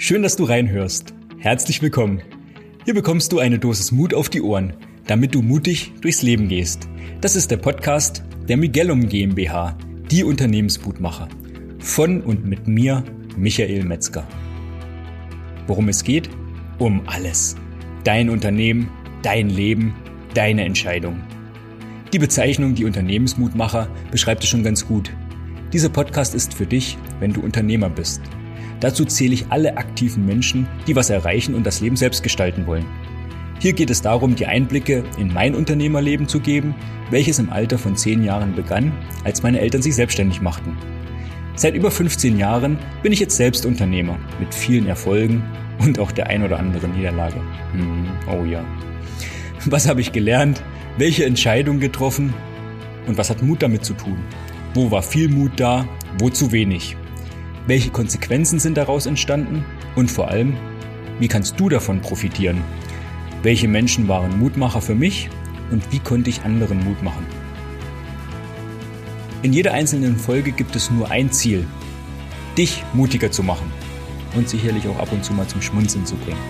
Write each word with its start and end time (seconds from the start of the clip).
Schön, 0.00 0.22
dass 0.22 0.36
du 0.36 0.44
reinhörst. 0.44 1.12
Herzlich 1.38 1.82
willkommen. 1.82 2.22
Hier 2.84 2.94
bekommst 2.94 3.32
du 3.32 3.40
eine 3.40 3.58
Dosis 3.58 3.90
Mut 3.90 4.14
auf 4.14 4.28
die 4.28 4.40
Ohren, 4.40 4.74
damit 5.08 5.34
du 5.34 5.42
mutig 5.42 5.92
durchs 6.00 6.22
Leben 6.22 6.46
gehst. 6.46 6.88
Das 7.20 7.34
ist 7.34 7.50
der 7.50 7.56
Podcast 7.56 8.22
der 8.48 8.58
Miguelum 8.58 9.08
GmbH, 9.08 9.76
die 10.08 10.22
Unternehmensmutmacher. 10.22 11.28
Von 11.80 12.20
und 12.20 12.46
mit 12.46 12.68
mir, 12.68 13.02
Michael 13.36 13.84
Metzger. 13.84 14.24
Worum 15.66 15.88
es 15.88 16.04
geht? 16.04 16.30
Um 16.78 17.02
alles. 17.06 17.56
Dein 18.04 18.30
Unternehmen, 18.30 18.88
dein 19.22 19.50
Leben, 19.50 19.96
deine 20.32 20.64
Entscheidung. 20.64 21.20
Die 22.12 22.20
Bezeichnung 22.20 22.76
Die 22.76 22.84
Unternehmensmutmacher 22.84 23.88
beschreibt 24.12 24.44
es 24.44 24.48
schon 24.48 24.62
ganz 24.62 24.86
gut. 24.86 25.10
Dieser 25.72 25.88
Podcast 25.88 26.36
ist 26.36 26.54
für 26.54 26.66
dich, 26.66 26.96
wenn 27.18 27.32
du 27.32 27.40
Unternehmer 27.40 27.90
bist. 27.90 28.20
Dazu 28.80 29.04
zähle 29.04 29.34
ich 29.34 29.46
alle 29.50 29.76
aktiven 29.76 30.24
Menschen, 30.24 30.68
die 30.86 30.94
was 30.94 31.10
erreichen 31.10 31.54
und 31.54 31.66
das 31.66 31.80
Leben 31.80 31.96
selbst 31.96 32.22
gestalten 32.22 32.66
wollen. 32.66 32.86
Hier 33.60 33.72
geht 33.72 33.90
es 33.90 34.02
darum, 34.02 34.36
die 34.36 34.46
Einblicke 34.46 35.02
in 35.18 35.32
mein 35.32 35.56
Unternehmerleben 35.56 36.28
zu 36.28 36.38
geben, 36.38 36.76
welches 37.10 37.40
im 37.40 37.50
Alter 37.50 37.76
von 37.76 37.96
zehn 37.96 38.22
Jahren 38.22 38.54
begann, 38.54 38.92
als 39.24 39.42
meine 39.42 39.60
Eltern 39.60 39.82
sich 39.82 39.96
selbstständig 39.96 40.40
machten. 40.40 40.76
Seit 41.56 41.74
über 41.74 41.90
15 41.90 42.38
Jahren 42.38 42.78
bin 43.02 43.12
ich 43.12 43.18
jetzt 43.18 43.36
selbst 43.36 43.66
Unternehmer 43.66 44.16
mit 44.38 44.54
vielen 44.54 44.86
Erfolgen 44.86 45.42
und 45.80 45.98
auch 45.98 46.12
der 46.12 46.28
ein 46.28 46.44
oder 46.44 46.60
anderen 46.60 46.92
Niederlage. 46.92 47.40
Hm, 47.72 48.06
oh 48.30 48.44
ja. 48.44 48.64
Was 49.64 49.88
habe 49.88 50.00
ich 50.00 50.12
gelernt? 50.12 50.62
Welche 50.96 51.24
Entscheidung 51.24 51.80
getroffen? 51.80 52.32
Und 53.08 53.18
was 53.18 53.28
hat 53.28 53.42
Mut 53.42 53.62
damit 53.62 53.84
zu 53.84 53.94
tun? 53.94 54.18
Wo 54.74 54.92
war 54.92 55.02
viel 55.02 55.28
Mut 55.28 55.52
da? 55.56 55.88
Wo 56.18 56.30
zu 56.30 56.52
wenig? 56.52 56.96
Welche 57.68 57.90
Konsequenzen 57.90 58.58
sind 58.58 58.78
daraus 58.78 59.04
entstanden? 59.04 59.62
Und 59.94 60.10
vor 60.10 60.28
allem, 60.28 60.56
wie 61.20 61.28
kannst 61.28 61.60
du 61.60 61.68
davon 61.68 62.00
profitieren? 62.00 62.64
Welche 63.42 63.68
Menschen 63.68 64.08
waren 64.08 64.38
Mutmacher 64.38 64.80
für 64.80 64.94
mich 64.94 65.28
und 65.70 65.92
wie 65.92 65.98
konnte 65.98 66.30
ich 66.30 66.44
anderen 66.44 66.82
Mut 66.82 67.02
machen? 67.02 67.26
In 69.42 69.52
jeder 69.52 69.74
einzelnen 69.74 70.16
Folge 70.16 70.50
gibt 70.50 70.76
es 70.76 70.90
nur 70.90 71.10
ein 71.10 71.30
Ziel, 71.30 71.66
dich 72.56 72.82
mutiger 72.94 73.30
zu 73.30 73.42
machen 73.42 73.70
und 74.34 74.48
sicherlich 74.48 74.88
auch 74.88 74.98
ab 74.98 75.12
und 75.12 75.22
zu 75.22 75.34
mal 75.34 75.46
zum 75.46 75.60
Schmunzeln 75.60 76.06
zu 76.06 76.16
bringen. 76.16 76.40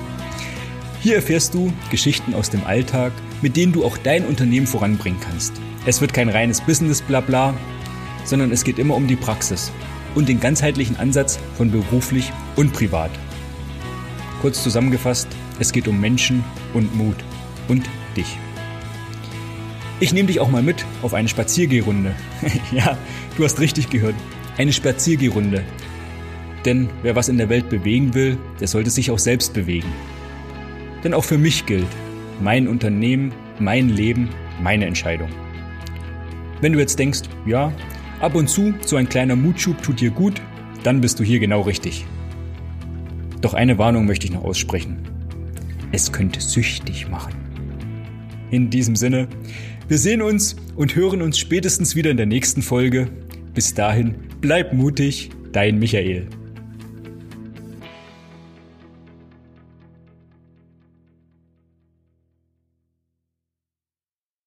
Hier 1.00 1.16
erfährst 1.16 1.52
du 1.52 1.72
Geschichten 1.90 2.32
aus 2.32 2.48
dem 2.48 2.64
Alltag, 2.64 3.10
mit 3.42 3.56
denen 3.56 3.72
du 3.72 3.84
auch 3.84 3.98
dein 3.98 4.24
Unternehmen 4.24 4.68
voranbringen 4.68 5.18
kannst. 5.18 5.54
Es 5.84 6.00
wird 6.00 6.14
kein 6.14 6.28
reines 6.28 6.60
Business-Blabla, 6.60 7.54
sondern 8.24 8.52
es 8.52 8.62
geht 8.62 8.78
immer 8.78 8.94
um 8.94 9.08
die 9.08 9.16
Praxis 9.16 9.72
und 10.18 10.28
den 10.28 10.40
ganzheitlichen 10.40 10.96
Ansatz 10.96 11.38
von 11.56 11.70
beruflich 11.70 12.32
und 12.56 12.72
privat. 12.72 13.12
Kurz 14.40 14.64
zusammengefasst, 14.64 15.28
es 15.60 15.70
geht 15.70 15.86
um 15.86 16.00
Menschen 16.00 16.42
und 16.74 16.92
Mut 16.96 17.14
und 17.68 17.88
dich. 18.16 18.36
Ich 20.00 20.12
nehme 20.12 20.26
dich 20.26 20.40
auch 20.40 20.50
mal 20.50 20.62
mit 20.62 20.84
auf 21.02 21.14
eine 21.14 21.28
Spaziergehrunde. 21.28 22.16
ja, 22.72 22.98
du 23.36 23.44
hast 23.44 23.60
richtig 23.60 23.90
gehört. 23.90 24.16
Eine 24.56 24.72
Spaziergehrunde. 24.72 25.62
Denn 26.64 26.90
wer 27.02 27.14
was 27.14 27.28
in 27.28 27.38
der 27.38 27.48
Welt 27.48 27.68
bewegen 27.68 28.12
will, 28.12 28.38
der 28.58 28.66
sollte 28.66 28.90
sich 28.90 29.12
auch 29.12 29.20
selbst 29.20 29.54
bewegen. 29.54 29.92
Denn 31.04 31.14
auch 31.14 31.24
für 31.24 31.38
mich 31.38 31.64
gilt, 31.64 31.86
mein 32.40 32.66
Unternehmen, 32.66 33.32
mein 33.60 33.88
Leben, 33.88 34.30
meine 34.60 34.86
Entscheidung. 34.86 35.28
Wenn 36.60 36.72
du 36.72 36.80
jetzt 36.80 36.98
denkst, 36.98 37.22
ja, 37.46 37.72
ab 38.20 38.34
und 38.34 38.48
zu 38.48 38.74
so 38.84 38.96
ein 38.96 39.08
kleiner 39.08 39.36
Mutschub 39.36 39.82
tut 39.82 40.00
dir 40.00 40.10
gut, 40.10 40.40
dann 40.82 41.00
bist 41.00 41.18
du 41.18 41.24
hier 41.24 41.40
genau 41.40 41.62
richtig. 41.62 42.06
Doch 43.40 43.54
eine 43.54 43.78
Warnung 43.78 44.06
möchte 44.06 44.26
ich 44.26 44.32
noch 44.32 44.44
aussprechen. 44.44 44.98
Es 45.92 46.12
könnte 46.12 46.40
süchtig 46.40 47.08
machen. 47.08 47.34
In 48.50 48.70
diesem 48.70 48.96
Sinne, 48.96 49.28
wir 49.88 49.98
sehen 49.98 50.22
uns 50.22 50.56
und 50.76 50.96
hören 50.96 51.22
uns 51.22 51.38
spätestens 51.38 51.96
wieder 51.96 52.10
in 52.10 52.16
der 52.16 52.26
nächsten 52.26 52.62
Folge. 52.62 53.08
Bis 53.54 53.74
dahin, 53.74 54.16
bleib 54.40 54.72
mutig, 54.72 55.30
dein 55.52 55.78
Michael. 55.78 56.28